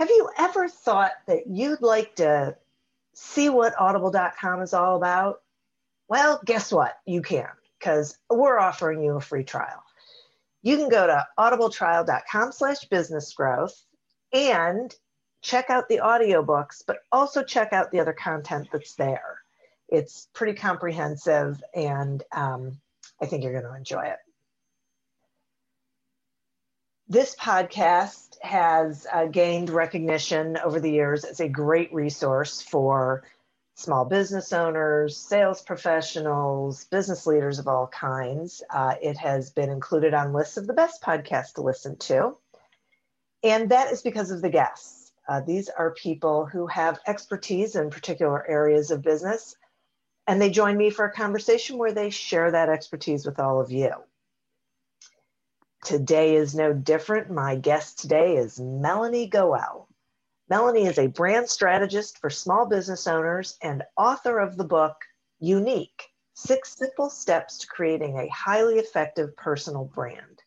[0.00, 2.56] Have you ever thought that you'd like to
[3.12, 5.42] see what audible.com is all about?
[6.08, 6.96] Well, guess what?
[7.04, 9.84] You can because we're offering you a free trial.
[10.62, 13.78] You can go to audibletrial.com slash business growth
[14.32, 14.94] and
[15.42, 19.42] check out the audiobooks, but also check out the other content that's there.
[19.86, 22.80] It's pretty comprehensive and um,
[23.20, 24.18] I think you're going to enjoy it.
[27.10, 33.24] This podcast has uh, gained recognition over the years as a great resource for
[33.74, 38.62] small business owners, sales professionals, business leaders of all kinds.
[38.70, 42.36] Uh, it has been included on lists of the best podcasts to listen to.
[43.42, 45.10] And that is because of the guests.
[45.28, 49.56] Uh, these are people who have expertise in particular areas of business,
[50.28, 53.72] and they join me for a conversation where they share that expertise with all of
[53.72, 53.90] you.
[55.82, 57.30] Today is no different.
[57.30, 59.88] My guest today is Melanie Goel.
[60.50, 64.96] Melanie is a brand strategist for small business owners and author of the book
[65.38, 66.04] Unique
[66.34, 70.42] Six Simple Steps to Creating a Highly Effective Personal Brand.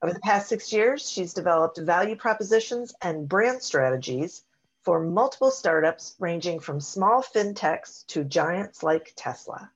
[0.00, 4.44] Over the past six years, she's developed value propositions and brand strategies
[4.84, 9.72] for multiple startups ranging from small fintechs to giants like Tesla.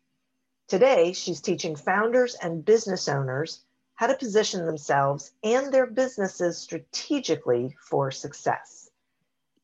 [0.68, 3.64] Today, she's teaching founders and business owners
[3.98, 8.90] how to position themselves and their businesses strategically for success.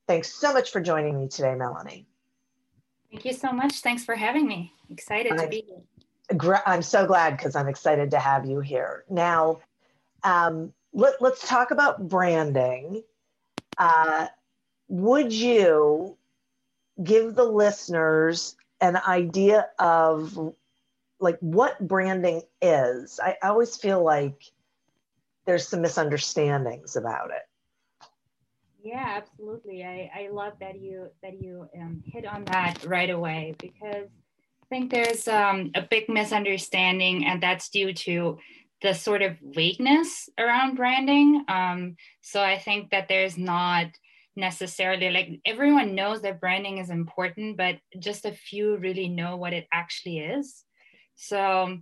[0.09, 2.05] Thanks so much for joining me today, Melanie.
[3.12, 3.75] Thank you so much.
[3.75, 4.73] Thanks for having me.
[4.91, 6.62] Excited to be here.
[6.67, 9.05] I'm so glad because I'm excited to have you here.
[9.09, 9.61] Now,
[10.25, 13.05] um, let, us talk about branding.
[13.78, 14.27] Uh,
[14.89, 16.17] would you
[17.00, 20.53] give the listeners an idea of
[21.25, 23.19] like what branding is.
[23.19, 24.45] I, always feel like
[25.47, 28.07] there's some misunderstandings about it.
[28.85, 29.83] Yeah, absolutely.
[29.83, 34.07] I, I love that you that you um, hit on that right away because
[34.62, 38.39] I think there's um, a big misunderstanding, and that's due to
[38.83, 41.45] the sort of vagueness around branding.
[41.49, 43.87] Um, so I think that there's not
[44.37, 49.55] necessarily like everyone knows that branding is important, but just a few really know what
[49.55, 50.65] it actually is.
[51.17, 51.79] So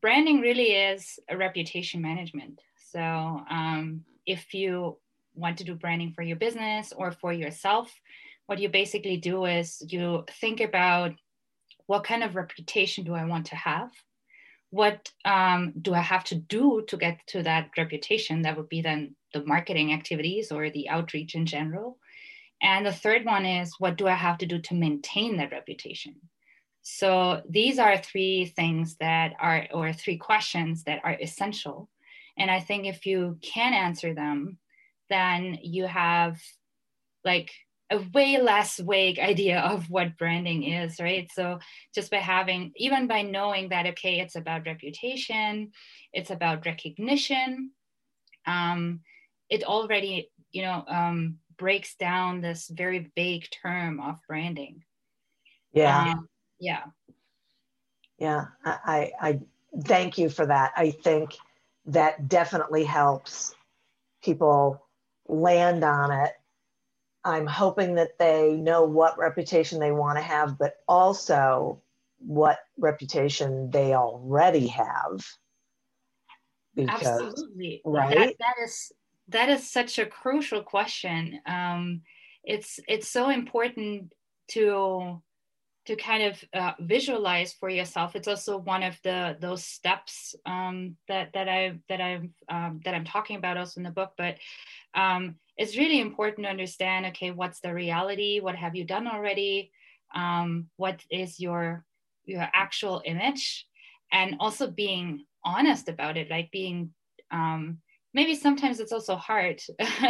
[0.00, 2.60] branding really is a reputation management.
[2.92, 4.98] So um, if you
[5.34, 7.92] want to do branding for your business or for yourself,
[8.46, 11.12] what you basically do is you think about
[11.86, 13.90] what kind of reputation do I want to have?
[14.70, 18.42] What um, do I have to do to get to that reputation?
[18.42, 21.98] That would be then the marketing activities or the outreach in general.
[22.62, 26.16] And the third one is what do I have to do to maintain that reputation?
[26.88, 31.90] So these are three things that are, or three questions that are essential.
[32.38, 34.58] And I think if you can answer them,
[35.10, 36.40] then you have
[37.24, 37.50] like
[37.90, 41.28] a way less vague idea of what branding is, right?
[41.34, 41.58] So
[41.92, 45.72] just by having, even by knowing that, okay, it's about reputation,
[46.12, 47.72] it's about recognition,
[48.46, 49.00] um,
[49.50, 54.84] it already, you know, um, breaks down this very vague term of branding.
[55.72, 56.12] Yeah.
[56.12, 56.84] Um, yeah.
[58.18, 59.40] Yeah I, I
[59.84, 60.72] thank you for that.
[60.76, 61.34] I think
[61.86, 63.54] that definitely helps
[64.22, 64.84] people
[65.28, 66.32] land on it.
[67.24, 71.82] I'm hoping that they know what reputation they want to have but also
[72.18, 75.24] what reputation they already have.
[76.74, 77.80] Because, absolutely.
[77.84, 78.16] right?
[78.16, 78.92] That, that is
[79.28, 81.40] that is such a crucial question.
[81.46, 82.02] Um,
[82.44, 84.12] it's it's so important
[84.48, 85.22] to
[85.86, 88.16] to kind of uh, visualize for yourself.
[88.16, 92.94] It's also one of the those steps um, that that I that I'm um, that
[92.94, 94.12] I'm talking about also in the book.
[94.16, 94.36] But
[94.94, 97.06] um, it's really important to understand.
[97.06, 98.40] Okay, what's the reality?
[98.40, 99.70] What have you done already?
[100.14, 101.84] Um, what is your
[102.24, 103.66] your actual image?
[104.12, 106.92] And also being honest about it, like being
[107.30, 107.78] um,
[108.16, 109.60] maybe sometimes it's also hard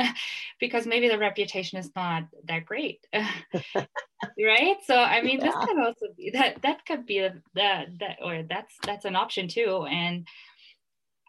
[0.61, 5.47] because maybe the reputation is not that great right so i mean yeah.
[5.47, 7.19] this can also be that that could be
[7.55, 10.27] that that or that's that's an option too and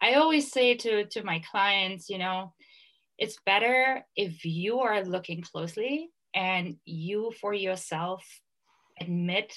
[0.01, 2.53] i always say to to my clients you know
[3.18, 8.24] it's better if you are looking closely and you for yourself
[9.01, 9.51] admit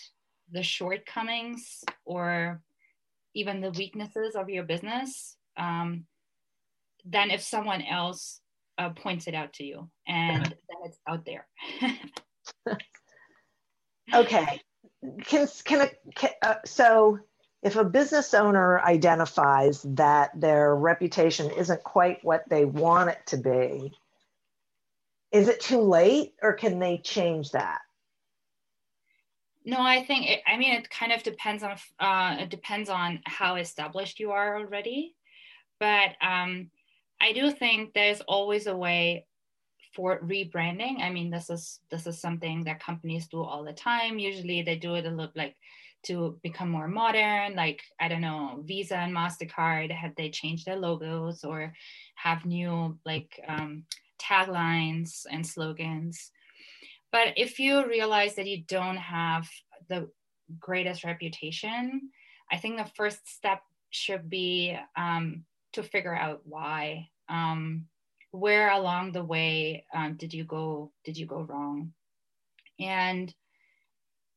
[0.50, 2.62] the shortcomings or
[3.34, 6.06] even the weaknesses of your business um,
[7.04, 8.40] than if someone else
[8.78, 11.46] uh, points it out to you and then it's out there.
[14.14, 14.60] okay.
[15.24, 17.18] Can, can, a, can uh, so
[17.62, 23.36] if a business owner identifies that their reputation isn't quite what they want it to
[23.36, 23.92] be,
[25.30, 27.80] is it too late or can they change that?
[29.64, 33.20] No, I think it, I mean it kind of depends on uh, it depends on
[33.26, 35.14] how established you are already,
[35.78, 36.70] but um,
[37.20, 39.26] I do think there's always a way
[39.94, 41.00] for rebranding.
[41.00, 44.18] I mean, this is this is something that companies do all the time.
[44.18, 45.56] Usually, they do it a little like
[46.04, 47.54] to become more modern.
[47.54, 51.74] Like I don't know, Visa and Mastercard have they changed their logos or
[52.14, 53.84] have new like um,
[54.18, 56.30] taglines and slogans.
[57.12, 59.48] But if you realize that you don't have
[59.88, 60.08] the
[60.58, 62.10] greatest reputation,
[62.50, 67.08] I think the first step should be um, to figure out why.
[67.28, 67.86] Um,
[68.32, 70.92] where along the way um, did you go?
[71.04, 71.92] Did you go wrong?
[72.78, 73.34] And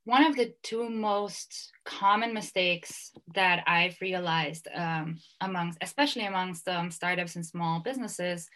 [0.05, 6.91] one of the two most common mistakes that I've realized um, amongst, especially amongst um,
[6.91, 8.49] startups and small businesses,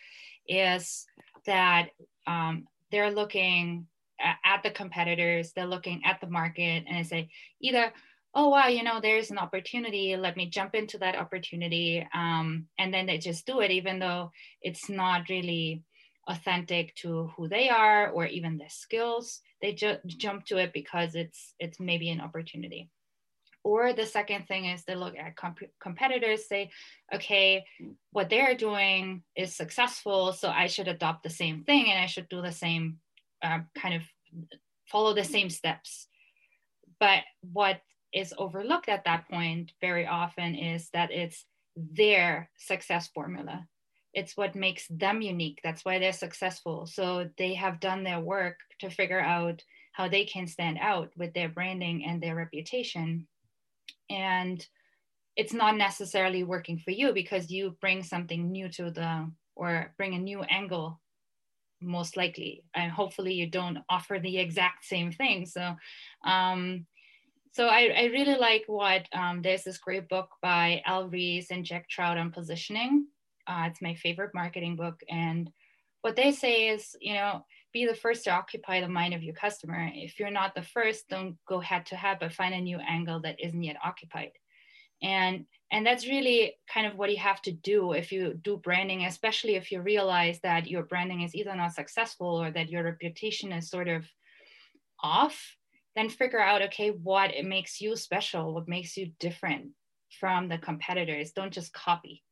[0.48, 1.06] is
[1.46, 1.90] that
[2.26, 3.88] um, they're looking
[4.20, 7.30] at the competitors, they're looking at the market, and they say
[7.62, 7.94] either
[8.38, 12.94] oh wow you know there's an opportunity let me jump into that opportunity um, and
[12.94, 14.32] then they just do it even though
[14.62, 15.84] it's not really
[16.28, 19.40] authentic to who they are or even their skills.
[19.62, 22.90] They just jump to it because it's it's maybe an opportunity.
[23.64, 26.70] Or the second thing is they look at comp- competitors say
[27.14, 27.66] okay
[28.12, 32.30] what they're doing is successful so i should adopt the same thing and i should
[32.30, 32.98] do the same
[33.42, 34.04] uh, kind of
[34.86, 36.08] follow the same steps.
[37.00, 37.82] But what
[38.18, 43.68] is overlooked at that point very often is that it's their success formula.
[44.14, 45.60] It's what makes them unique.
[45.64, 46.88] That's why they're successful.
[46.88, 51.34] So they have done their work to figure out how they can stand out with
[51.34, 53.28] their branding and their reputation.
[54.10, 54.66] And
[55.36, 60.16] it's not necessarily working for you because you bring something new to the or bring
[60.16, 61.00] a new angle
[61.80, 65.76] most likely and hopefully you don't offer the exact same thing so
[66.26, 66.88] um,
[67.58, 71.66] so I, I really like what um, there's this great book by Al Ries and
[71.66, 73.08] Jack Trout on positioning.
[73.48, 75.00] Uh, it's my favorite marketing book.
[75.10, 75.50] And
[76.02, 77.44] what they say is, you know,
[77.74, 79.90] be the first to occupy the mind of your customer.
[79.92, 83.22] If you're not the first, don't go head to head, but find a new angle
[83.22, 84.34] that isn't yet occupied.
[85.02, 89.06] And and that's really kind of what you have to do if you do branding,
[89.06, 93.52] especially if you realize that your branding is either not successful or that your reputation
[93.52, 94.06] is sort of
[95.02, 95.58] off
[95.98, 99.72] then figure out okay what it makes you special what makes you different
[100.20, 101.32] from the competitors.
[101.32, 102.24] Don't just copy.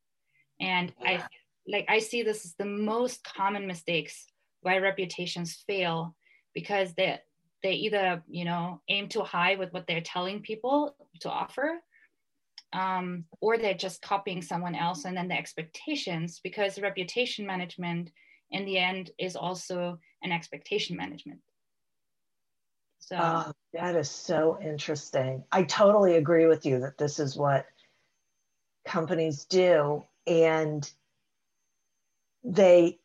[0.60, 1.10] And yeah.
[1.10, 1.24] i
[1.68, 4.26] like i see this as the most common mistakes
[4.62, 6.14] why reputations fail
[6.54, 7.18] because they
[7.62, 11.78] they either you know aim too high with what they're telling people to offer
[12.72, 18.10] um, or they're just copying someone else and then the expectations because reputation management
[18.50, 21.40] in the end is also an expectation management
[22.98, 25.44] so oh, that is so interesting.
[25.52, 27.66] I totally agree with you that this is what
[28.84, 30.04] companies do.
[30.26, 30.90] And
[32.42, 32.98] they,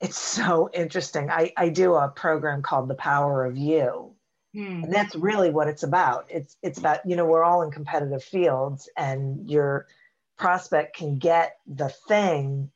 [0.00, 1.30] it's so interesting.
[1.30, 4.12] I, I do a program called The Power of You.
[4.54, 4.84] Hmm.
[4.84, 6.26] And that's really what it's about.
[6.30, 9.86] It's it's about, you know, we're all in competitive fields and your
[10.38, 12.70] prospect can get the thing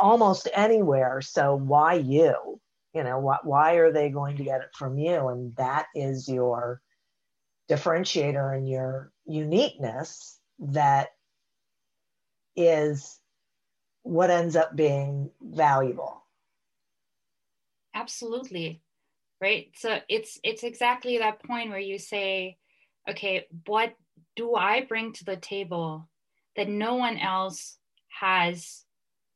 [0.00, 1.20] almost anywhere.
[1.22, 2.60] So why you?
[2.94, 5.28] You know wh- why are they going to get it from you?
[5.28, 6.80] And that is your
[7.68, 11.08] differentiator and your uniqueness that
[12.56, 13.18] is
[14.02, 16.24] what ends up being valuable.
[17.94, 18.82] Absolutely.
[19.40, 19.68] Right?
[19.76, 22.58] So it's it's exactly that point where you say
[23.08, 23.94] okay what
[24.36, 26.08] do i bring to the table
[26.56, 27.76] that no one else
[28.08, 28.84] has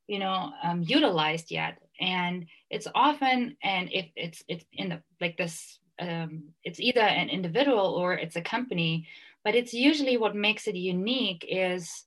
[0.07, 5.37] you know um, utilized yet and it's often and if it's it's in the like
[5.37, 9.07] this um, it's either an individual or it's a company
[9.45, 12.05] but it's usually what makes it unique is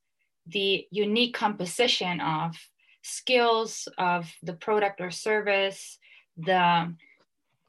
[0.47, 2.55] the unique composition of
[3.01, 5.97] skills of the product or service
[6.37, 6.93] the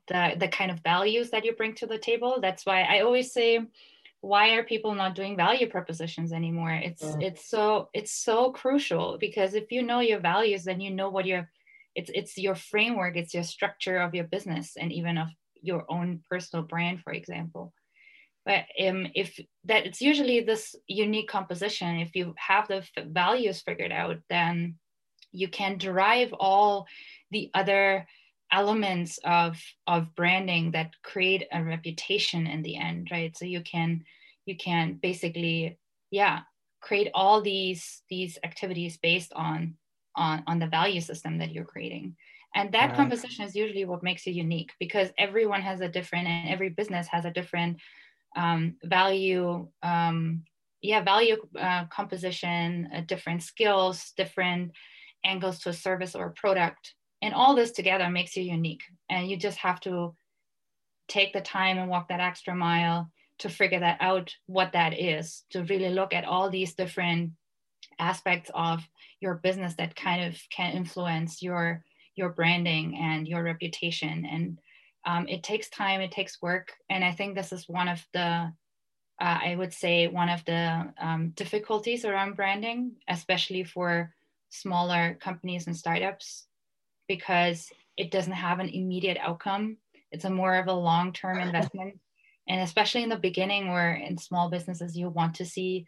[0.08, 3.32] the the kind of values that you bring to the table that's why i always
[3.32, 3.60] say
[4.20, 7.28] why are people not doing value propositions anymore it's yeah.
[7.28, 11.26] it's so it's so crucial because if you know your values then you know what
[11.26, 11.48] your
[11.98, 15.28] it's it's your framework it's your structure of your business and even of
[15.60, 17.72] your own personal brand for example.
[18.46, 21.98] But um, if that it's usually this unique composition.
[21.98, 24.76] If you have the f- values figured out then
[25.32, 26.86] you can derive all
[27.32, 28.06] the other
[28.52, 33.36] elements of of branding that create a reputation in the end right?
[33.36, 34.04] So you can
[34.46, 35.78] you can basically
[36.12, 36.42] yeah
[36.80, 39.74] create all these these activities based on
[40.16, 42.16] on on the value system that you're creating.
[42.54, 42.96] And that right.
[42.96, 47.06] composition is usually what makes you unique because everyone has a different and every business
[47.08, 47.78] has a different
[48.36, 50.44] um, value um,
[50.80, 54.72] yeah value uh, composition uh, different skills different
[55.24, 56.94] angles to a service or a product.
[57.22, 58.82] And all this together makes you unique.
[59.10, 60.14] And you just have to
[61.08, 63.10] take the time and walk that extra mile
[63.40, 67.32] to figure that out what that is to really look at all these different
[67.98, 68.82] aspects of
[69.20, 74.58] your business that kind of can influence your your branding and your reputation and
[75.06, 78.20] um, it takes time it takes work and i think this is one of the
[79.20, 84.12] uh, i would say one of the um, difficulties around branding especially for
[84.50, 86.46] smaller companies and startups
[87.08, 89.76] because it doesn't have an immediate outcome.
[90.12, 91.98] It's a more of a long term investment.
[92.48, 95.86] and especially in the beginning, where in small businesses, you want to see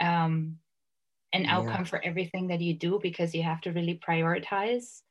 [0.00, 0.56] um,
[1.32, 5.02] an outcome for everything that you do because you have to really prioritize.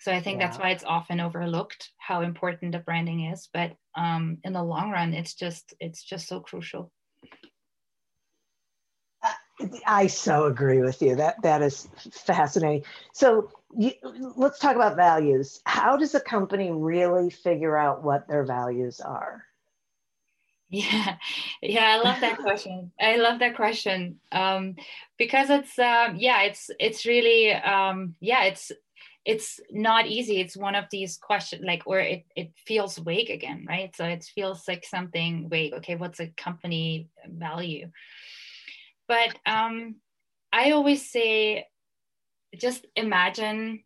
[0.00, 0.46] So I think yeah.
[0.46, 3.48] that's why it's often overlooked how important the branding is.
[3.52, 6.92] But um, in the long run, it's just it's just so crucial.
[9.86, 11.16] I so agree with you.
[11.16, 12.84] That that is fascinating.
[13.14, 13.92] So you,
[14.36, 15.60] let's talk about values.
[15.64, 19.45] How does a company really figure out what their values are?
[20.70, 21.16] Yeah,
[21.62, 22.90] yeah, I love that question.
[23.00, 24.74] I love that question um,
[25.16, 28.72] because it's um, yeah, it's it's really um, yeah, it's
[29.24, 30.40] it's not easy.
[30.40, 33.94] It's one of these questions like or it it feels vague again, right?
[33.94, 35.74] So it feels like something vague.
[35.74, 37.90] Okay, what's a company value?
[39.06, 39.96] But um,
[40.52, 41.66] I always say,
[42.56, 43.84] just imagine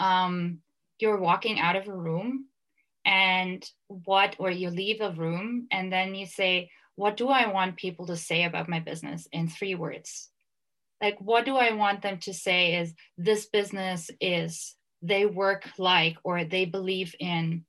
[0.00, 0.58] um,
[0.98, 2.46] you're walking out of a room
[3.04, 7.76] and what, or you leave a room and then you say, what do I want
[7.76, 10.30] people to say about my business in three words?
[11.02, 16.16] Like, what do I want them to say is this business is, they work like,
[16.24, 17.64] or they believe in?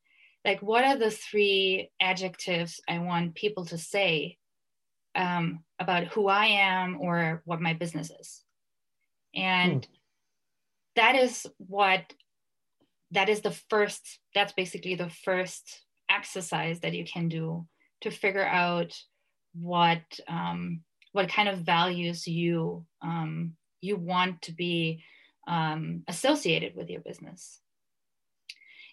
[0.46, 4.38] Like, what are the three adjectives I want people to say
[5.16, 8.44] um, about who I am or what my business is.
[9.34, 9.88] And mm.
[10.98, 12.02] that is what,
[13.12, 17.66] that is the first, that's basically the first exercise that you can do
[18.02, 18.94] to figure out
[19.54, 20.82] what, um,
[21.12, 25.04] what kind of values you, um, you want to be
[25.48, 27.60] um, associated with your business.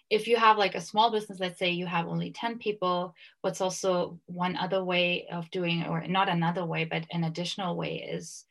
[0.09, 3.61] If you have like a small business, let's say you have only 10 people, what's
[3.61, 8.45] also one other way of doing, or not another way, but an additional way is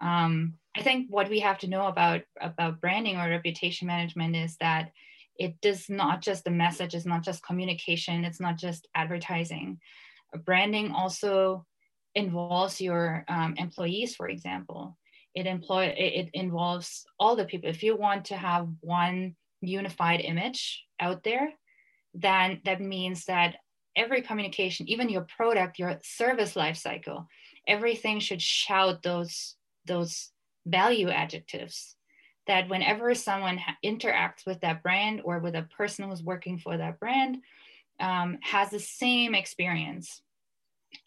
[0.00, 4.56] um, I think what we have to know about about branding or reputation management is
[4.56, 4.90] that
[5.36, 9.78] it does not just the message, it's not just communication, it's not just advertising.
[10.44, 11.64] Branding also
[12.14, 14.96] involves your um, employees, for example.
[15.34, 17.68] It employ it, it involves all the people.
[17.68, 21.52] If you want to have one unified image out there,
[22.14, 23.56] then that means that
[23.96, 27.26] every communication, even your product, your service life cycle,
[27.66, 30.30] everything should shout those those
[30.66, 31.96] value adjectives
[32.46, 37.00] that whenever someone interacts with that brand or with a person who's working for that
[37.00, 37.38] brand
[38.00, 40.20] um, has the same experience.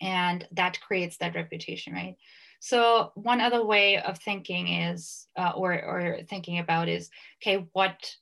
[0.01, 2.15] And that creates that reputation right?
[2.60, 7.10] So one other way of thinking is uh, or or thinking about is
[7.41, 8.15] okay what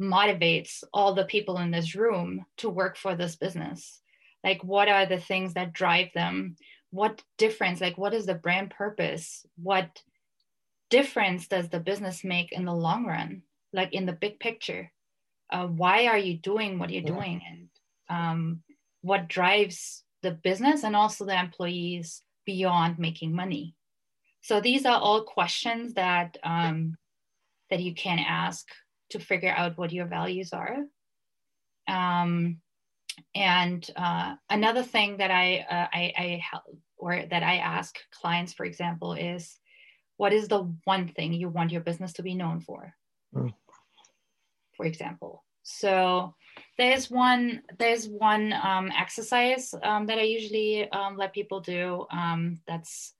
[0.00, 4.00] motivates all the people in this room to work for this business?
[4.44, 6.56] Like what are the things that drive them
[6.90, 10.02] what difference like what is the brand purpose what
[10.90, 13.42] difference does the business make in the long run
[13.72, 14.90] like in the big picture
[15.50, 17.14] uh, why are you doing what you're yeah.
[17.14, 17.68] doing and
[18.08, 18.62] um,
[19.02, 23.74] what drives the business and also the employees beyond making money.
[24.42, 26.96] So these are all questions that um,
[27.70, 28.66] that you can ask
[29.10, 30.78] to figure out what your values are.
[31.86, 32.58] Um,
[33.34, 36.42] and uh, another thing that I, uh, I, I
[36.96, 39.58] or that I ask clients, for example, is
[40.16, 42.94] what is the one thing you want your business to be known for?
[43.34, 43.54] Mm.
[44.76, 46.34] For example, so
[46.76, 52.06] there's one there's one um, exercise um, that I usually um, let people do.
[52.10, 53.14] Um, that's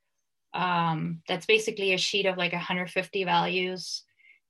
[0.53, 4.03] um, that's basically a sheet of like 150 values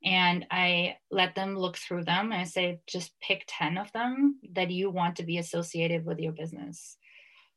[0.04, 4.38] and I let them look through them and I say, just pick 10 of them
[4.52, 6.96] that you want to be associated with your business.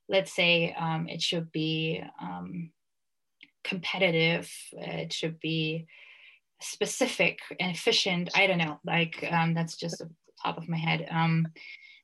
[0.10, 2.72] Let's say um, it should be um,
[3.64, 5.88] competitive, it should be
[6.62, 8.30] specific and efficient.
[8.36, 10.10] I don't know, like um, that's just the
[10.44, 11.08] top of my head.
[11.10, 11.48] Um,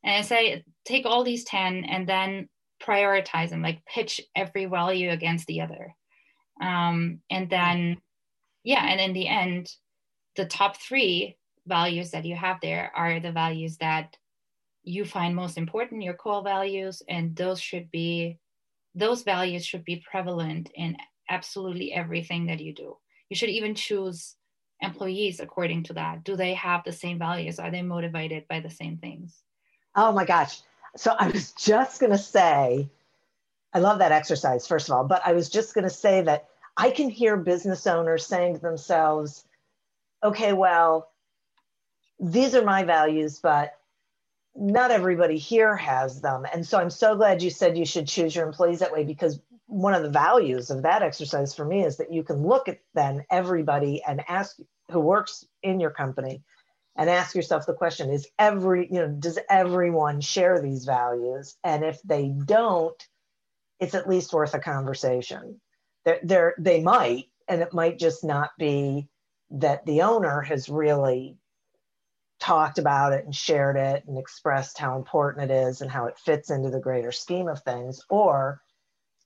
[0.03, 2.48] and I say, take all these 10 and then
[2.81, 5.93] prioritize them, like pitch every value against the other.
[6.62, 7.98] Um, and then,
[8.63, 9.69] yeah, and in the end,
[10.39, 11.36] the top three
[11.67, 14.15] values that you have there are the values that
[14.84, 18.39] you find most important, your core values, and those should be
[18.96, 20.96] those values should be prevalent in
[21.29, 22.96] absolutely everything that you do.
[23.29, 24.38] You should even choose
[24.81, 26.24] employees according to that.
[26.24, 27.60] Do they have the same values?
[27.60, 29.43] Are they motivated by the same things?
[29.93, 30.62] Oh my gosh.
[30.96, 32.89] So I was just going to say,
[33.74, 36.48] I love that exercise, first of all, but I was just going to say that
[36.77, 39.43] I can hear business owners saying to themselves,
[40.23, 41.11] okay, well,
[42.19, 43.73] these are my values, but
[44.55, 46.45] not everybody here has them.
[46.51, 49.39] And so I'm so glad you said you should choose your employees that way because
[49.67, 52.79] one of the values of that exercise for me is that you can look at
[52.95, 54.57] then everybody and ask
[54.91, 56.41] who works in your company
[56.95, 61.84] and ask yourself the question is every you know does everyone share these values and
[61.86, 63.08] if they don't
[63.79, 65.62] it's at least worth a conversation
[66.03, 69.08] they're, they're they might and it might just not be
[69.51, 71.38] that the owner has really
[72.39, 76.17] talked about it and shared it and expressed how important it is and how it
[76.17, 78.62] fits into the greater scheme of things or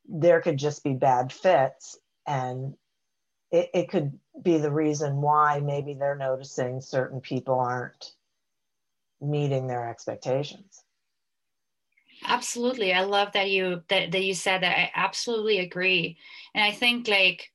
[0.08, 2.74] there could just be bad fits and
[3.52, 8.14] it, it could be the reason why maybe they're noticing certain people aren't
[9.22, 10.84] meeting their expectations.
[12.26, 12.94] Absolutely.
[12.94, 14.78] I love that you that, that you said that.
[14.78, 16.18] I absolutely agree.
[16.56, 17.52] And i think like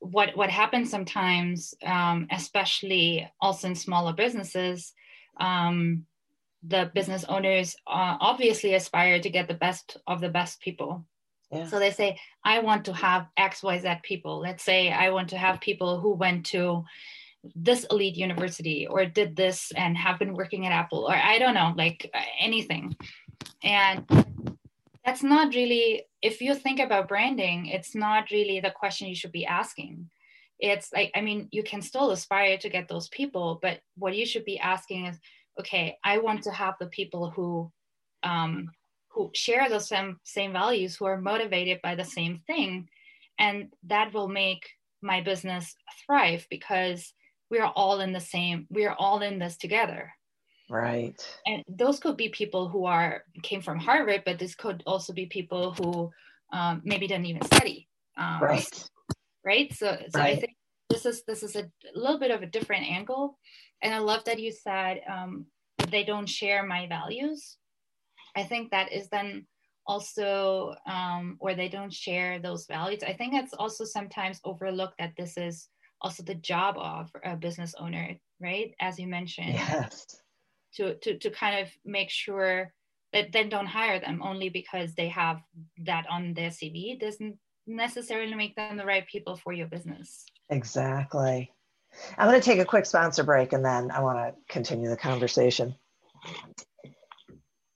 [0.00, 4.92] what what happens sometimes, um, especially also in smaller businesses,
[5.38, 6.04] um,
[6.62, 11.04] the business owners uh, obviously aspire to get the best of the best people.
[11.52, 11.66] Yeah.
[11.68, 14.40] So they say, I want to have X, Y, Z people.
[14.40, 16.84] Let's say I want to have people who went to
[17.54, 21.54] this elite university or did this and have been working at Apple or I don't
[21.54, 22.96] know, like anything.
[23.62, 24.04] And
[25.06, 29.32] that's not really if you think about branding it's not really the question you should
[29.32, 30.10] be asking.
[30.58, 34.26] It's like i mean you can still aspire to get those people but what you
[34.26, 35.18] should be asking is
[35.60, 37.70] okay i want to have the people who
[38.22, 38.70] um,
[39.16, 42.88] who share the same same values who are motivated by the same thing.
[43.38, 44.68] And that will make
[45.02, 47.14] my business thrive because
[47.50, 50.12] we are all in the same we are all in this together
[50.68, 51.14] Right.
[51.46, 55.26] And those could be people who are came from Harvard, but this could also be
[55.26, 56.10] people who
[56.52, 57.88] um, maybe didn't even study.
[58.18, 58.88] Um, right.
[59.44, 59.72] Right.
[59.72, 60.36] So, so right.
[60.36, 60.56] I think
[60.90, 63.38] this is this is a little bit of a different angle,
[63.82, 65.46] and I love that you said um,
[65.90, 67.58] they don't share my values.
[68.34, 69.46] I think that is then
[69.86, 73.04] also um, or they don't share those values.
[73.06, 75.68] I think that's also sometimes overlooked that this is
[76.00, 78.74] also the job of a business owner, right?
[78.80, 79.54] As you mentioned.
[79.54, 80.22] Yes
[80.76, 82.72] to, to, to kind of make sure
[83.12, 85.40] that then don't hire them only because they have
[85.78, 90.24] that on their CV doesn't necessarily make them the right people for your business.
[90.50, 91.50] Exactly.
[92.18, 94.96] I'm going to take a quick sponsor break and then I want to continue the
[94.96, 95.74] conversation.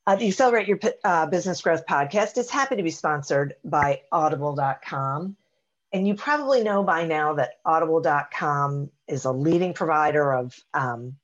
[0.07, 5.37] Uh, the Accelerate Your uh, Business Growth podcast is happy to be sponsored by Audible.com.
[5.93, 11.17] And you probably know by now that Audible.com is a leading provider of um,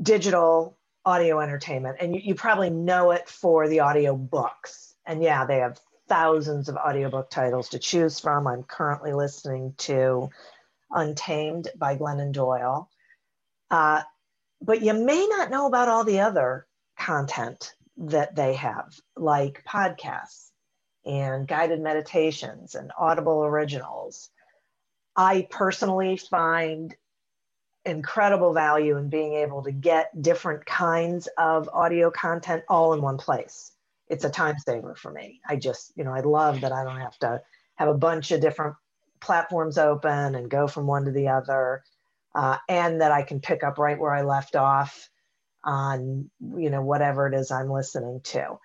[0.00, 4.94] digital audio entertainment and you, you probably know it for the audio books.
[5.06, 8.46] And yeah they have thousands of audiobook titles to choose from.
[8.46, 10.30] I'm currently listening to
[10.90, 12.90] untamed by glennon doyle.
[13.70, 14.02] Uh,
[14.60, 16.66] but you may not know about all the other
[16.98, 20.50] content that they have like podcasts
[21.04, 24.30] and guided meditations and audible originals.
[25.14, 26.94] I personally find
[27.86, 33.16] incredible value in being able to get different kinds of audio content all in one
[33.16, 33.72] place.
[34.08, 35.40] It's a time saver for me.
[35.48, 37.40] I just, you know, I love that I don't have to
[37.76, 38.74] have a bunch of different
[39.20, 41.82] platforms open and go from one to the other,
[42.34, 45.08] uh, and that I can pick up right where I left off
[45.64, 48.58] on, you know, whatever it is I'm listening to.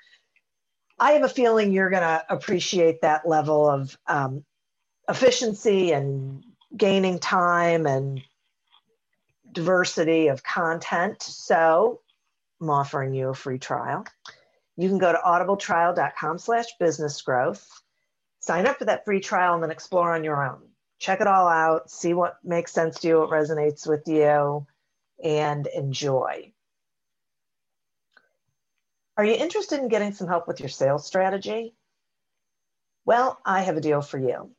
[1.00, 4.46] I have a feeling you're going to appreciate that level of um,
[5.10, 6.44] efficiency and
[6.76, 8.22] gaining time and
[9.52, 11.22] diversity of content.
[11.22, 12.02] So
[12.60, 14.06] I'm offering you a free trial.
[14.78, 17.68] You can go to audibletrial.com slash business growth,
[18.40, 20.62] sign up for that free trial and then explore on your own.
[21.00, 24.66] Check it all out, see what makes sense to you, what resonates with you,
[25.24, 26.54] and enjoy.
[29.18, 31.76] Are you interested in getting some help with your sales strategy?
[33.06, 34.52] Well, I have a deal for you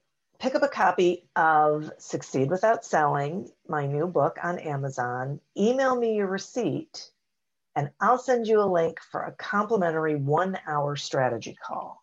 [0.42, 5.38] pick up a copy of Succeed Without Selling, my new book on Amazon.
[5.57, 7.11] Email me your receipt,
[7.76, 12.02] and I'll send you a link for a complimentary one hour strategy call.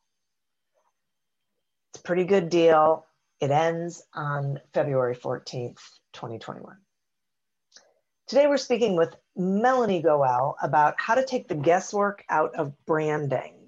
[1.91, 3.06] It's a pretty good deal.
[3.41, 5.82] It ends on February 14th,
[6.13, 6.78] 2021.
[8.28, 13.59] Today, we're speaking with Melanie Goel about how to take the guesswork out of branding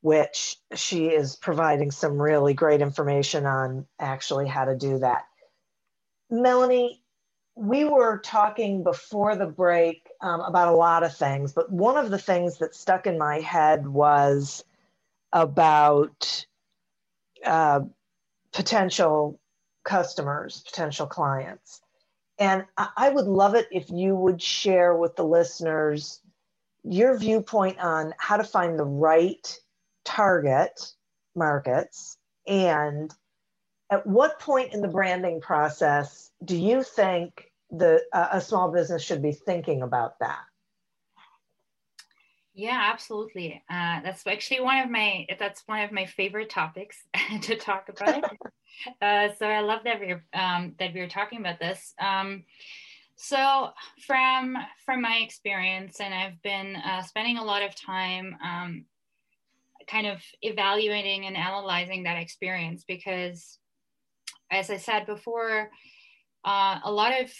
[0.00, 5.24] which she is providing some really great information on actually how to do that.
[6.30, 7.02] Melanie,
[7.54, 12.10] we were talking before the break um, about a lot of things, but one of
[12.10, 14.64] the things that stuck in my head was
[15.32, 16.44] about
[17.44, 17.80] uh,
[18.52, 19.38] potential
[19.84, 21.80] customers, potential clients.
[22.38, 26.20] And I would love it if you would share with the listeners
[26.82, 29.60] your viewpoint on how to find the right
[30.04, 30.92] target
[31.34, 32.18] markets.
[32.46, 33.12] And
[33.90, 39.02] at what point in the branding process do you think the uh, a small business
[39.02, 40.40] should be thinking about that?
[42.52, 43.62] Yeah absolutely.
[43.70, 47.04] Uh, that's actually one of my that's one of my favorite topics
[47.42, 48.24] to talk about.
[49.02, 51.92] Uh, so i love that we're um, that we're talking about this.
[52.00, 52.44] Um,
[53.14, 53.70] so
[54.06, 58.84] from from my experience and i've been uh, spending a lot of time um,
[59.90, 63.58] kind of evaluating and analyzing that experience because
[64.50, 65.70] as i said before
[66.44, 67.30] uh, a lot of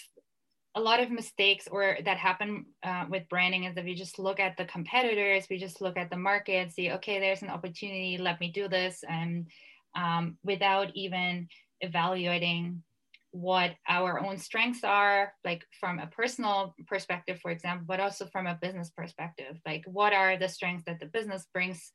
[0.75, 4.39] a lot of mistakes or that happen uh, with branding is that we just look
[4.39, 8.39] at the competitors we just look at the market see okay there's an opportunity let
[8.39, 9.03] me do this.
[9.07, 9.47] And
[9.95, 11.49] um, without even
[11.81, 12.83] evaluating
[13.31, 18.45] what our own strengths are like from a personal perspective for example but also from
[18.45, 21.91] a business perspective like what are the strengths that the business brings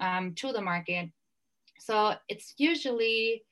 [0.00, 1.10] um, to the market.
[1.78, 3.44] So it's usually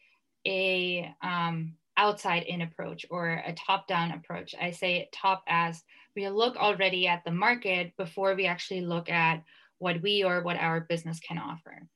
[0.47, 4.55] a um, outside in approach or a top down approach.
[4.61, 5.83] I say top as
[6.15, 9.43] we look already at the market before we actually look at
[9.79, 11.87] what we or what our business can offer.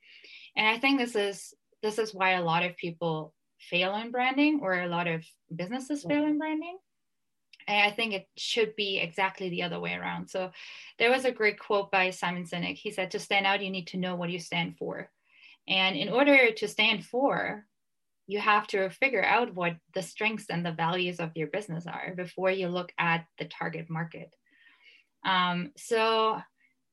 [0.56, 4.60] And I think this is this is why a lot of people fail in branding
[4.62, 6.78] or a lot of businesses fail in branding.
[7.68, 10.28] I think it should be exactly the other way around.
[10.28, 10.50] So
[10.98, 12.76] there was a great quote by Simon Sinek.
[12.76, 15.10] He said, To stand out, you need to know what you stand for.
[15.68, 17.66] And in order to stand for,
[18.26, 22.14] you have to figure out what the strengths and the values of your business are
[22.16, 24.34] before you look at the target market.
[25.24, 26.40] Um, so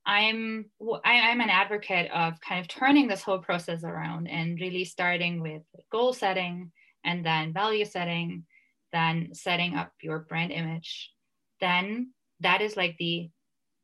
[0.04, 0.66] I'm
[1.04, 5.62] I'm an advocate of kind of turning this whole process around and really starting with
[5.92, 6.72] goal setting
[7.04, 8.44] and then value setting
[8.92, 11.12] then setting up your brand image.
[11.60, 13.30] Then that is like the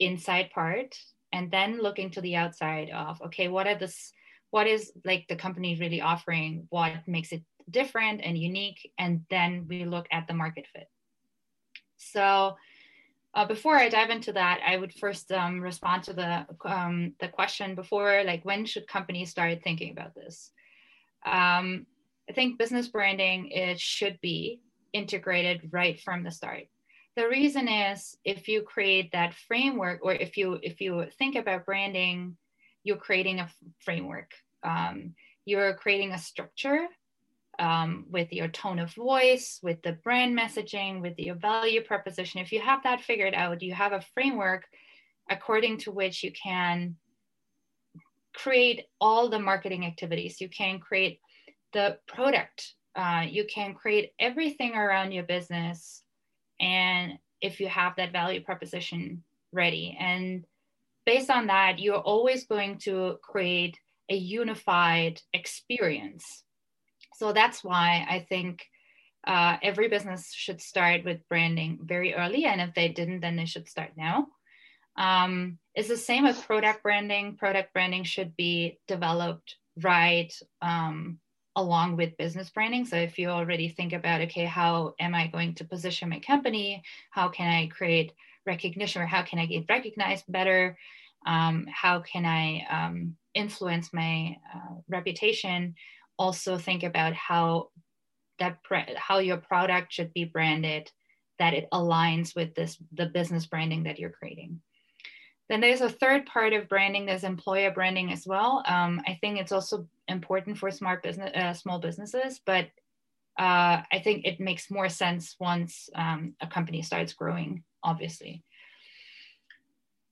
[0.01, 0.97] inside part
[1.33, 4.13] and then looking to the outside of okay what are this
[4.55, 6.69] what is like the company really offering?
[6.71, 8.89] What makes it different and unique?
[8.97, 10.89] And then we look at the market fit.
[11.97, 12.55] So
[13.35, 17.27] uh, before I dive into that, I would first um, respond to the um, the
[17.27, 20.53] question before, like when should companies start thinking about this?
[21.27, 21.87] Um,
[22.31, 24.61] I think business branding it should be
[24.95, 26.65] integrated right from the start.
[27.17, 31.67] The reason is if you create that framework or if you if you think about
[31.67, 32.37] branding
[32.85, 33.49] you're creating a
[33.81, 34.31] framework.
[34.63, 35.15] Um,
[35.47, 36.87] you're creating a structure
[37.59, 42.41] um, with your tone of voice with the brand messaging with your value proposition.
[42.41, 44.65] If you have that figured out you have a framework
[45.31, 46.97] according to which you can
[48.35, 50.41] create all the marketing activities.
[50.41, 51.21] You can create
[51.73, 56.03] the product uh, you can create everything around your business
[56.61, 60.45] and if you have that value proposition ready and
[61.05, 63.79] based on that you're always going to create
[64.11, 66.45] a unified experience
[67.17, 68.65] so that's why i think
[69.27, 72.45] uh, every business should start with branding very early.
[72.45, 74.29] And if they didn't, then they should start now.
[74.97, 77.37] Um, it's the same with product branding.
[77.37, 81.19] Product branding should be developed right um,
[81.57, 82.85] along with business branding.
[82.85, 86.83] So if you already think about, okay, how am I going to position my company?
[87.11, 88.13] How can I create
[88.47, 90.77] recognition or how can I get recognized better?
[91.27, 95.75] Um, how can I um, influence my uh, reputation?
[96.19, 97.71] Also think about how
[98.39, 98.59] that
[98.97, 100.91] how your product should be branded,
[101.39, 104.61] that it aligns with this the business branding that you're creating.
[105.49, 107.05] Then there's a third part of branding.
[107.05, 108.63] There's employer branding as well.
[108.67, 112.67] Um, I think it's also important for smart business, uh, small businesses, but
[113.39, 118.43] uh, I think it makes more sense once um, a company starts growing, obviously.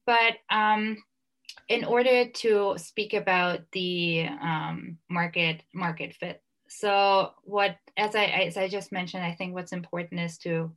[0.05, 0.97] But um,
[1.69, 8.57] in order to speak about the um, market market fit, so what as I as
[8.57, 10.73] I just mentioned, I think what's important is to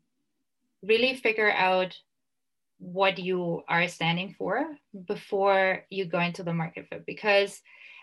[0.84, 1.98] really figure out
[2.78, 4.66] what you are standing for
[5.08, 7.06] before you go into the market fit.
[7.06, 7.62] Because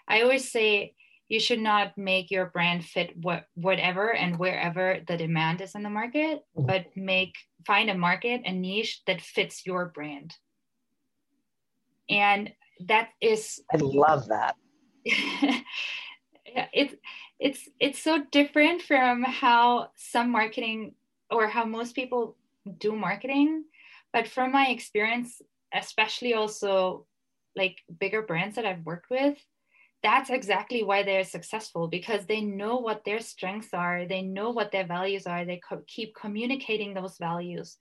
[0.08, 0.94] i always say
[1.28, 5.82] you should not make your brand fit what whatever and wherever the demand is in
[5.82, 6.66] the market mm-hmm.
[6.66, 7.34] but make
[7.66, 10.34] find a market a niche that fits your brand.
[12.10, 12.52] And
[12.86, 14.54] that is i love that.
[16.72, 16.94] It's
[17.38, 20.94] it's it's so different from how some marketing
[21.30, 22.36] or how most people
[22.78, 23.64] do marketing
[24.12, 25.40] but from my experience
[25.74, 27.06] especially also
[27.56, 29.36] like bigger brands that i've worked with
[30.02, 34.72] that's exactly why they're successful because they know what their strengths are they know what
[34.72, 37.76] their values are they co- keep communicating those values.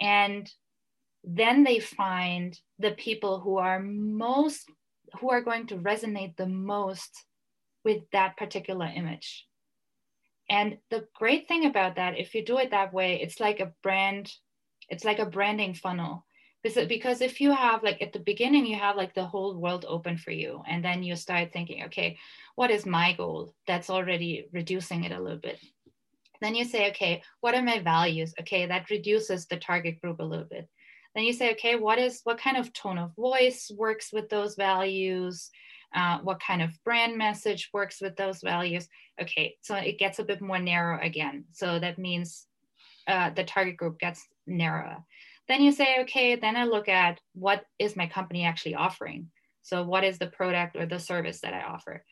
[0.00, 0.50] And
[1.22, 4.68] then they find the people who are most
[5.20, 7.24] who are going to resonate the most
[7.84, 9.46] with that particular image.
[10.50, 13.72] And the great thing about that if you do it that way it's like a
[13.82, 14.32] brand
[14.88, 16.24] it's like a branding funnel.
[16.62, 20.16] Because if you have like at the beginning you have like the whole world open
[20.16, 22.16] for you and then you start thinking okay
[22.54, 25.58] what is my goal that's already reducing it a little bit?
[26.40, 28.32] Then you say okay what are my values?
[28.40, 30.66] Okay that reduces the target group a little bit.
[31.14, 34.54] Then you say okay what is what kind of tone of voice works with those
[34.54, 35.50] values?
[35.94, 38.88] Uh, what kind of brand message works with those values?
[39.20, 41.44] Okay so it gets a bit more narrow again.
[41.52, 42.46] So that means
[43.06, 45.04] uh, the target group gets narrower.
[45.48, 49.30] Then you say, okay, then I look at what is my company actually offering.
[49.62, 52.04] So what is the product or the service that I offer?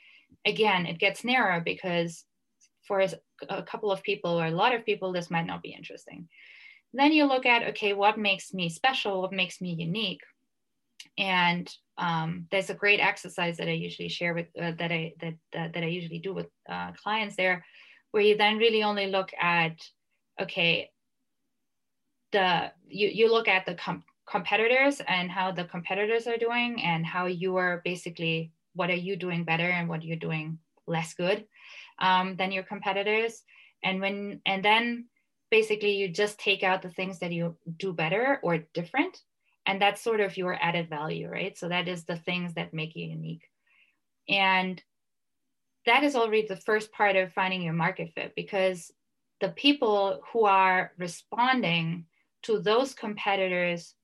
[0.46, 2.24] Again, it gets narrower because
[2.86, 3.04] for
[3.48, 6.28] a couple of people or a lot of people, this might not be interesting.
[6.92, 9.22] Then you look at, okay, what makes me special?
[9.22, 10.20] What makes me unique?
[11.16, 15.34] And um, there's a great exercise that I usually share with uh, that I that
[15.58, 17.64] uh, that I usually do with uh, clients there,
[18.12, 19.76] where you then really only look at
[20.40, 20.90] okay
[22.32, 27.04] the you, you look at the com- competitors and how the competitors are doing and
[27.04, 31.44] how you are basically what are you doing better and what you're doing less good
[31.98, 33.42] um, than your competitors.
[33.82, 35.06] And when and then
[35.50, 39.20] basically you just take out the things that you do better or different
[39.66, 41.56] and that's sort of your added value right?
[41.58, 43.44] So that is the things that make you unique.
[44.28, 44.82] And
[45.84, 48.90] that is already the first part of finding your market fit because
[49.40, 52.06] the people who are responding
[52.42, 53.94] to those competitors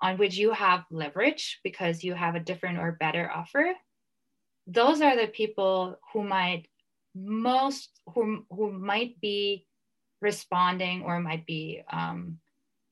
[0.00, 3.74] on which you have leverage because you have a different or better offer
[4.68, 6.68] those are the people who might
[7.14, 9.66] most who, who might be
[10.20, 12.38] responding or might be um,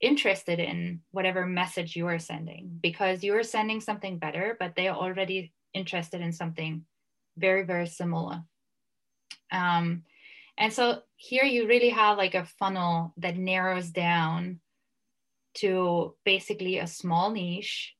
[0.01, 4.87] interested in whatever message you are sending because you are sending something better but they
[4.87, 6.83] are already interested in something
[7.37, 8.43] very very similar.
[9.51, 10.03] Um,
[10.57, 14.59] and so here you really have like a funnel that narrows down
[15.57, 17.93] to basically a small niche.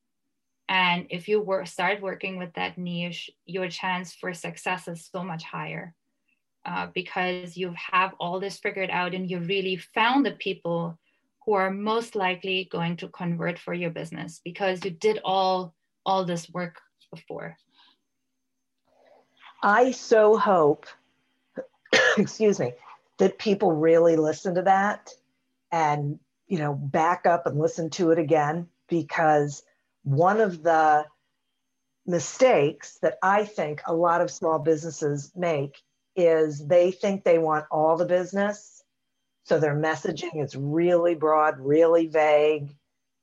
[0.70, 5.24] And if you work, start working with that niche, your chance for success is so
[5.24, 5.94] much higher
[6.66, 11.00] uh, because you have all this figured out and you really found the people
[11.46, 15.74] who are most likely going to convert for your business because you did all
[16.06, 16.82] all this work
[17.14, 17.56] before.
[19.64, 20.86] I so hope,
[22.18, 22.74] excuse me,
[23.18, 25.10] that people really listen to that
[25.72, 29.64] and you know, back up and listen to it again because
[30.04, 31.06] one of the
[32.06, 35.78] mistakes that I think a lot of small businesses make
[36.16, 38.82] is they think they want all the business.
[39.44, 42.76] So their messaging is really broad, really vague,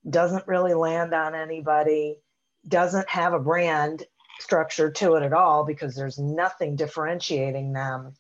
[0.09, 2.19] doesn't really land on anybody,
[2.67, 4.05] doesn't have a brand
[4.39, 8.15] structure to it at all because there's nothing differentiating them.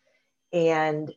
[0.52, 1.12] And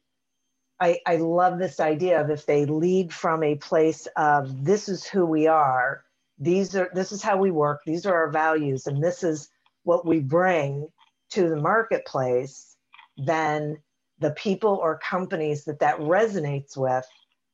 [0.80, 5.06] I, I love this idea of if they lead from a place of this is
[5.06, 6.04] who we are,
[6.40, 9.50] these are this is how we work, these are our values, and this is
[9.84, 10.88] what we bring
[11.32, 12.76] to the marketplace,
[13.18, 13.78] then
[14.20, 17.08] the people or companies that that resonates with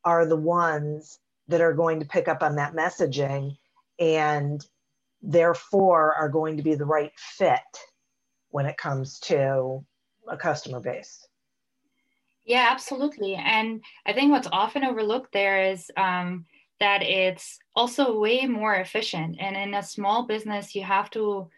[0.03, 3.55] are the ones that are going to pick up on that messaging
[3.99, 4.65] and
[5.21, 7.59] therefore are going to be the right fit
[8.49, 9.83] when it comes to
[10.27, 11.25] a customer base.
[12.45, 13.35] Yeah, absolutely.
[13.35, 16.45] And I think what's often overlooked there is um,
[16.79, 19.37] that it's also way more efficient.
[19.39, 21.49] And in a small business, you have to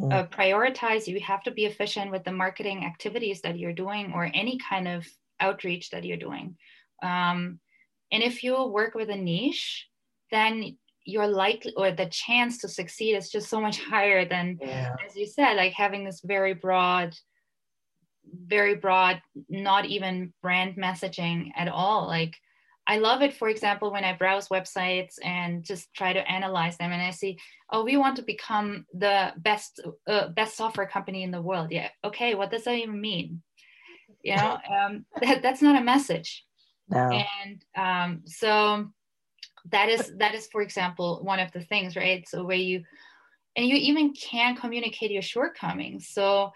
[0.00, 0.12] mm.
[0.12, 4.30] uh, prioritize, you have to be efficient with the marketing activities that you're doing or
[4.34, 5.06] any kind of
[5.38, 6.56] outreach that you're doing.
[7.02, 7.60] Um,
[8.10, 9.88] and if you work with a niche,
[10.30, 14.94] then your likely or the chance to succeed is just so much higher than, yeah.
[15.06, 17.14] as you said, like having this very broad
[18.32, 22.06] very broad, not even brand messaging at all.
[22.06, 22.36] Like
[22.86, 26.90] I love it, for example, when I browse websites and just try to analyze them
[26.92, 27.38] and I see,
[27.70, 31.70] oh, we want to become the best uh, best software company in the world.
[31.70, 31.88] Yeah.
[32.04, 32.34] Okay.
[32.34, 33.42] What does that even mean?
[34.22, 36.44] You know, um, that, that's not a message.
[36.88, 37.22] No.
[37.44, 38.90] And um, so
[39.70, 42.28] that is that is, for example, one of the things, right?
[42.28, 42.82] So where you
[43.54, 46.08] and you even can communicate your shortcomings.
[46.08, 46.52] So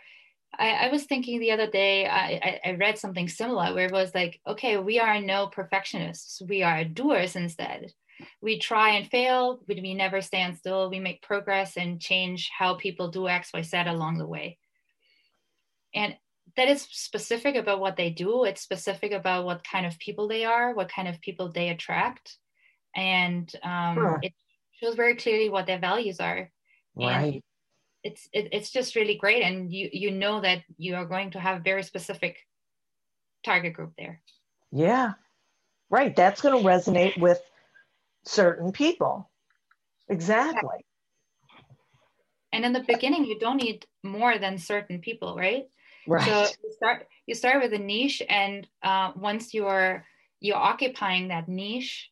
[0.59, 4.15] I, I, was thinking the other day, I, I, read something similar where it was
[4.15, 7.93] like, okay, we are no perfectionists, we are doers instead.
[8.41, 12.75] We try and fail, we, we never stand still, we make progress and change how
[12.75, 14.59] people do X, Y, Z along the way.
[15.95, 16.17] And
[16.57, 20.45] that is specific about what they do, it's specific about what kind of people they
[20.45, 22.37] are, what kind of people they attract.
[22.95, 24.19] And um, huh.
[24.23, 24.33] it
[24.81, 26.51] shows very clearly what their values are.
[26.95, 27.35] Right.
[27.35, 27.43] And
[28.07, 29.43] it's it, it's just really great.
[29.43, 32.39] And you you know that you are going to have a very specific
[33.45, 34.21] target group there.
[34.71, 35.13] Yeah.
[35.91, 36.15] Right.
[36.15, 37.41] That's going to resonate with
[38.25, 39.31] certain people.
[40.09, 40.85] Exactly.
[42.53, 45.65] And in the beginning you don't need more than certain people right?
[46.07, 46.25] Right.
[46.25, 50.05] So you start you start with a niche and uh, once you're
[50.41, 52.11] you're occupying that niche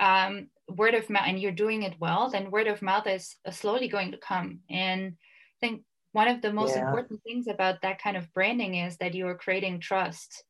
[0.00, 3.88] um, word of mouth and you're doing it well then word of mouth is slowly
[3.88, 4.60] going to come.
[4.68, 5.16] And
[5.60, 6.86] think one of the most yeah.
[6.86, 10.44] important things about that kind of branding is that you are creating trust.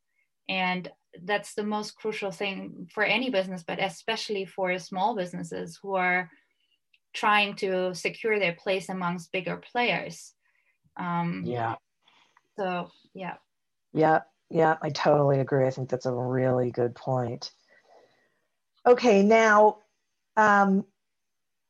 [0.48, 0.90] And
[1.24, 6.30] that's the most crucial thing for any business, but especially for small businesses who are
[7.12, 10.32] trying to secure their place amongst bigger players.
[10.96, 11.74] Um, yeah.
[12.56, 13.34] So, yeah.
[13.92, 14.20] Yeah.
[14.50, 14.76] Yeah.
[14.80, 15.66] I totally agree.
[15.66, 17.50] I think that's a really good point.
[18.86, 19.22] Okay.
[19.22, 19.78] Now,
[20.36, 20.84] um,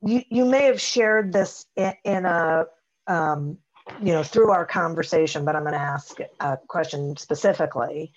[0.02, 2.66] you, you may have shared this in, in a
[3.08, 3.58] um,
[4.02, 8.12] you know, through our conversation, but I'm going to ask a question specifically,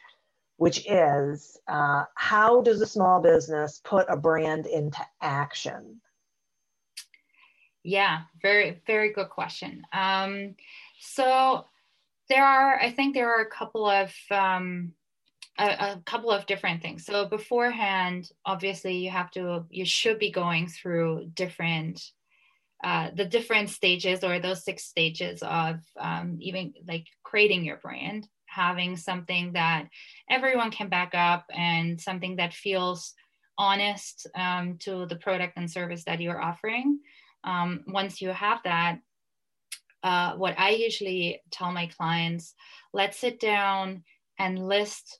[0.58, 6.02] which is uh, how does a small business put a brand into action?
[7.84, 9.84] Yeah, very, very good question.
[9.92, 10.56] Um,
[11.00, 11.66] so
[12.30, 14.94] there are, I think there are a couple of, um,
[15.58, 17.06] a, a, couple of different things.
[17.06, 22.12] So beforehand, obviously you have to, you should be going through different
[22.84, 28.28] uh, the different stages or those six stages of um, even like creating your brand,
[28.46, 29.88] having something that
[30.30, 33.14] everyone can back up and something that feels
[33.58, 37.00] honest um, to the product and service that you're offering.
[37.44, 39.00] Um, once you have that,
[40.04, 42.56] uh, what I usually tell my clients,
[42.94, 44.04] let's sit down
[44.40, 45.20] and list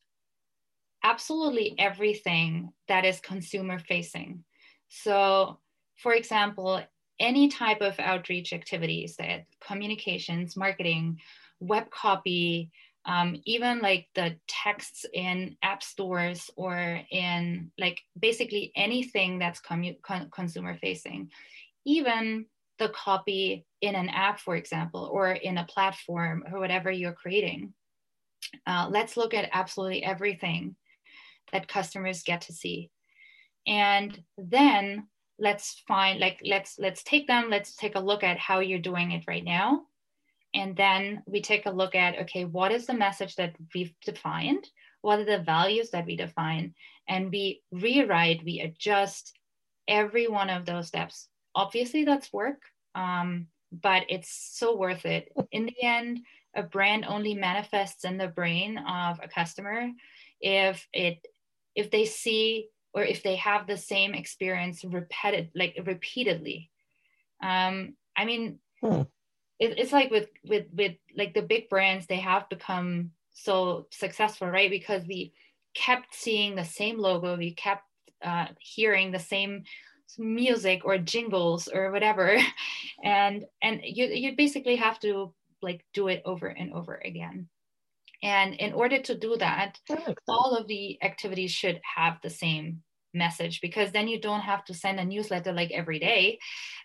[1.04, 4.44] absolutely everything that is consumer facing.
[4.90, 5.60] So,
[5.98, 6.82] for example,
[7.22, 11.20] any type of outreach activities that communications, marketing,
[11.60, 12.72] web copy,
[13.06, 20.02] um, even like the texts in app stores or in like basically anything that's commu-
[20.02, 21.30] con- consumer facing,
[21.86, 22.46] even
[22.80, 27.74] the copy in an app, for example, or in a platform or whatever you're creating.
[28.66, 30.76] Uh, let's look at absolutely everything
[31.52, 32.90] that customers get to see.
[33.68, 35.08] And then
[35.42, 39.12] let's find like let's let's take them let's take a look at how you're doing
[39.12, 39.82] it right now.
[40.54, 44.70] And then we take a look at okay what is the message that we've defined?
[45.02, 46.76] What are the values that we define?
[47.10, 49.34] And we rewrite we adjust
[49.88, 51.28] every one of those steps.
[51.56, 52.62] Obviously that's work
[52.94, 55.32] um, but it's so worth it.
[55.52, 56.20] In the end
[56.56, 59.90] a brand only manifests in the brain of a customer
[60.40, 61.26] if it
[61.76, 66.70] if they see or if they have the same experience repeated like repeatedly
[67.44, 69.02] um i mean hmm.
[69.60, 74.48] it, it's like with with with like the big brands they have become so successful
[74.48, 75.34] right because we
[75.74, 77.84] kept seeing the same logo, we kept
[78.24, 79.64] uh, hearing the same
[80.18, 82.38] music or jingles or whatever,
[83.04, 87.48] and and you you basically have to like do it over and over again.
[88.24, 89.80] And in order to do that,
[90.28, 94.74] all of the activities should have the same message because then you don't have to
[94.74, 96.40] send a newsletter like every day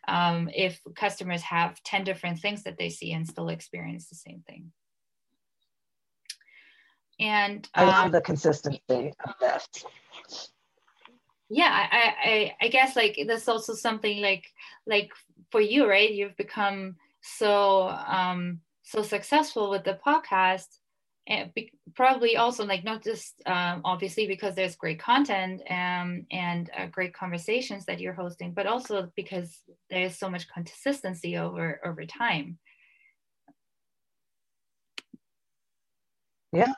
[0.09, 4.43] um, if customers have 10 different things that they see and still experience the same
[4.47, 4.73] thing.
[7.21, 9.87] And um, i love um, the consistency of this
[11.49, 14.45] yeah I, I i guess like that's also something like
[14.87, 15.13] like
[15.51, 16.13] for you right?
[16.13, 20.67] You've become so um so successful with the podcast
[21.29, 26.71] and be, probably also like not just um, obviously because there's great content um, and
[26.77, 29.61] uh, great conversations that you're hosting but also because
[29.91, 32.59] there's so much consistency over over time.
[36.53, 36.73] Yeah.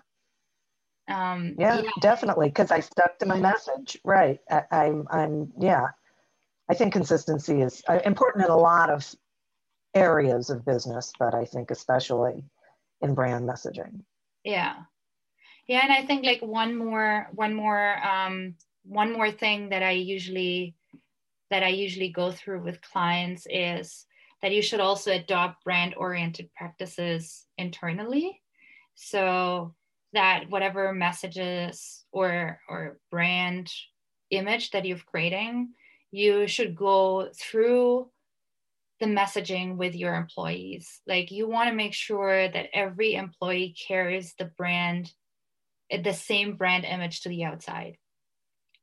[1.08, 3.98] Um, yeah, yeah, definitely because i stuck to my message.
[4.04, 5.88] Right I, i'm i'm yeah.
[6.70, 9.14] I think consistency is uh, important in a lot of
[9.94, 12.44] areas of business but i think especially
[13.00, 14.02] in brand messaging
[14.48, 14.74] yeah.
[15.66, 19.90] Yeah and i think like one more one more um one more thing that i
[19.90, 20.74] usually
[21.50, 24.06] that i usually go through with clients is
[24.42, 28.40] that you should also adopt brand oriented practices internally.
[28.94, 29.74] So
[30.12, 33.70] that whatever messages or or brand
[34.30, 35.70] image that you've creating
[36.10, 38.08] you should go through
[39.00, 41.00] the messaging with your employees.
[41.06, 45.12] Like you want to make sure that every employee carries the brand,
[45.90, 47.96] the same brand image to the outside.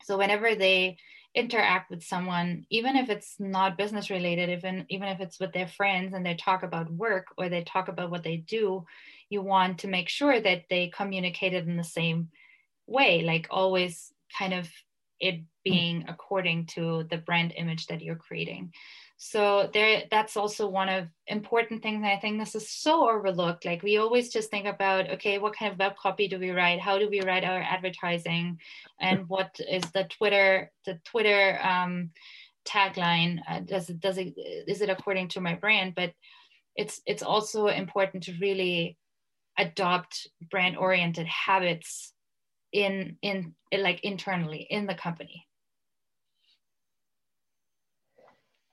[0.03, 0.97] So whenever they
[1.33, 5.67] interact with someone, even if it's not business related, even even if it's with their
[5.67, 8.85] friends and they talk about work or they talk about what they do,
[9.29, 12.29] you want to make sure that they communicate it in the same
[12.87, 14.69] way, like always kind of
[15.19, 15.43] it hmm.
[15.63, 18.71] being according to the brand image that you're creating
[19.17, 23.65] so there that's also one of important things i think this is so overlooked.
[23.65, 26.79] Like we always just think about okay what kind of web copy do we write?
[26.79, 28.59] How do we write our advertising?
[28.99, 32.11] And what is the twitter the twitter um,
[32.67, 33.39] tagline?
[33.49, 35.93] Uh, does it does it is it according to my brand?
[35.95, 36.13] But
[36.75, 38.97] it's it's also important to really
[39.57, 42.13] adopt brand oriented habits
[42.73, 45.47] in in like internally in the company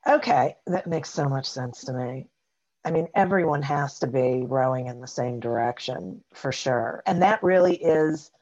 [0.09, 2.29] Okay, that makes so much sense to me.
[2.85, 7.03] I mean, everyone has to be rowing in the same direction for sure.
[7.07, 8.33] And that really is,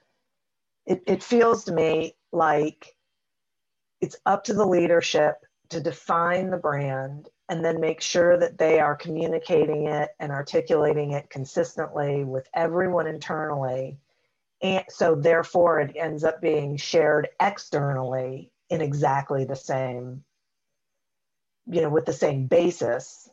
[0.87, 2.97] it, it feels to me like
[4.01, 5.37] it's up to the leadership
[5.69, 11.13] to define the brand and then make sure that they are communicating it and articulating
[11.13, 13.99] it consistently with everyone internally.
[14.63, 20.25] And so, therefore, it ends up being shared externally in exactly the same
[21.67, 23.29] you know, with the same basis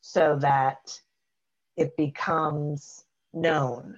[0.00, 1.00] so that
[1.76, 3.96] it becomes known.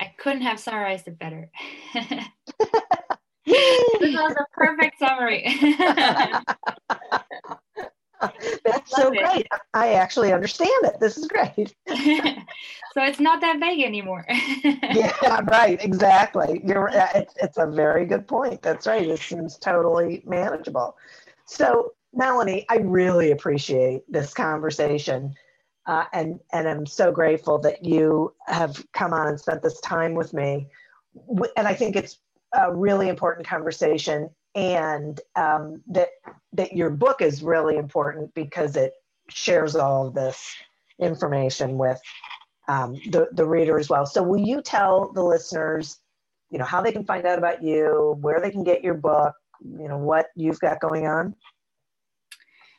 [0.00, 1.50] I couldn't have summarized it better.
[1.94, 2.26] this
[3.46, 5.44] was a perfect summary.
[8.64, 9.18] That's so it.
[9.18, 9.46] great.
[9.74, 10.98] I actually understand it.
[11.00, 11.74] This is great.
[11.88, 14.24] so it's not that vague anymore.
[14.64, 15.82] yeah, right.
[15.84, 16.62] Exactly.
[16.64, 16.88] You're.
[16.88, 18.62] Uh, it's, it's a very good point.
[18.62, 19.06] That's right.
[19.06, 20.96] It seems totally manageable.
[21.46, 25.34] So, Melanie, I really appreciate this conversation.
[25.86, 30.14] Uh, and, and I'm so grateful that you have come on and spent this time
[30.14, 30.68] with me.
[31.56, 32.18] And I think it's
[32.54, 36.08] a really important conversation, and um, that
[36.52, 38.94] that your book is really important because it
[39.28, 40.54] shares all of this
[41.00, 42.00] information with
[42.68, 44.06] um, the the reader as well.
[44.06, 45.98] So, will you tell the listeners,
[46.50, 49.34] you know, how they can find out about you, where they can get your book,
[49.64, 51.34] you know what you've got going on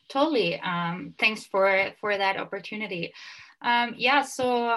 [0.10, 3.14] totally um, thanks for for that opportunity
[3.62, 4.76] um, yeah so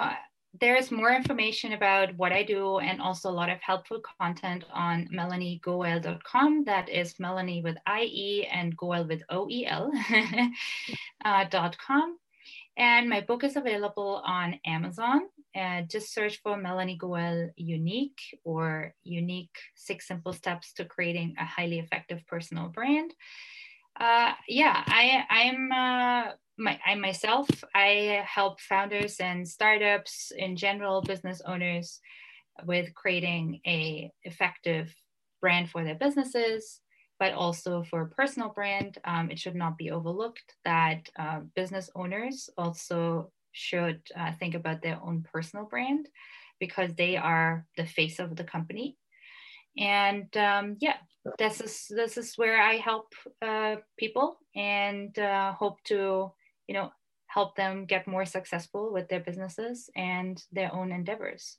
[0.59, 5.07] there's more information about what I do and also a lot of helpful content on
[5.13, 6.63] melaniegoel.com.
[6.65, 9.91] That is Melanie with IE and Goel with OEL
[11.25, 12.17] uh, dot com.
[12.79, 15.23] And my book is available on Amazon
[15.53, 21.43] and just search for Melanie Goel Unique or Unique Six Simple Steps to Creating a
[21.43, 23.13] Highly Effective Personal Brand.
[23.99, 31.01] Uh, yeah, I, I'm uh, my, I myself, I help founders and startups in general,
[31.01, 31.99] business owners
[32.63, 34.95] with creating a effective
[35.41, 36.79] brand for their businesses
[37.19, 42.49] but also for personal brand um, it should not be overlooked that uh, business owners
[42.57, 46.07] also should uh, think about their own personal brand
[46.59, 48.97] because they are the face of the company.
[49.77, 50.97] And um, yeah,
[51.37, 56.31] this is this is where I help uh, people and uh, hope to
[56.67, 56.91] you know
[57.27, 61.57] help them get more successful with their businesses and their own endeavors.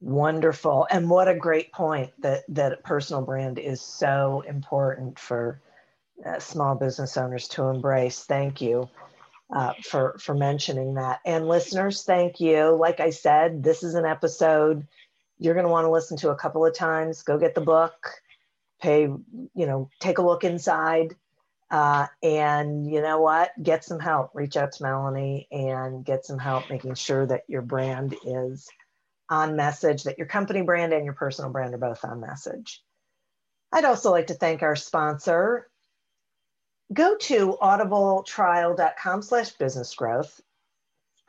[0.00, 0.86] Wonderful.
[0.90, 5.60] And what a great point that, that personal brand is so important for
[6.24, 8.24] uh, small business owners to embrace.
[8.24, 8.88] Thank you
[9.54, 11.20] uh, for, for mentioning that.
[11.26, 12.70] And listeners, thank you.
[12.70, 14.86] Like I said, this is an episode
[15.38, 17.22] you're going to want to listen to a couple of times.
[17.22, 17.94] Go get the book,
[18.80, 21.16] pay, you know, take a look inside.
[21.70, 23.50] Uh, and you know what?
[23.62, 24.30] Get some help.
[24.34, 28.68] Reach out to Melanie and get some help making sure that your brand is
[29.30, 32.82] on message, that your company brand and your personal brand are both on message.
[33.72, 35.70] I'd also like to thank our sponsor.
[36.92, 40.40] Go to audibletrial.com slash business growth.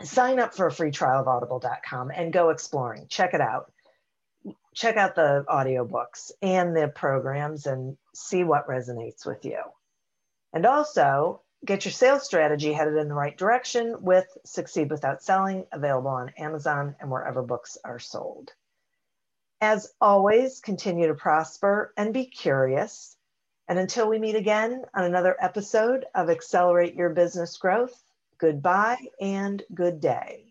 [0.01, 3.05] Sign up for a free trial of audible.com and go exploring.
[3.07, 3.71] Check it out.
[4.73, 9.59] Check out the audiobooks and the programs and see what resonates with you.
[10.53, 15.65] And also, get your sales strategy headed in the right direction with Succeed Without Selling,
[15.71, 18.51] available on Amazon and wherever books are sold.
[19.61, 23.15] As always, continue to prosper and be curious.
[23.67, 28.03] And until we meet again on another episode of Accelerate Your Business Growth,
[28.39, 30.50] goodbye and good day.